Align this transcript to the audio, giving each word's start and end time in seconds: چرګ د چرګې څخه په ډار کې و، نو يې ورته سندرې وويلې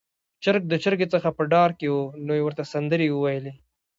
چرګ 0.43 0.63
د 0.69 0.73
چرګې 0.83 1.07
څخه 1.13 1.29
په 1.37 1.43
ډار 1.53 1.69
کې 1.79 1.87
و، 1.95 1.97
نو 2.25 2.31
يې 2.37 2.43
ورته 2.45 2.63
سندرې 2.73 3.07
وويلې 3.15 3.53